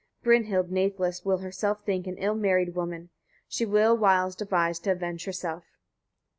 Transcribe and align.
Brynhild 0.23 0.71
nathless 0.71 1.23
will 1.23 1.37
herself 1.43 1.85
think 1.85 2.07
an 2.07 2.17
ill 2.17 2.33
married 2.33 2.73
woman. 2.73 3.09
She 3.47 3.67
will 3.67 3.95
wiles 3.95 4.35
devise 4.35 4.79
to 4.79 4.93
avenge 4.93 5.25
herself. 5.25 5.65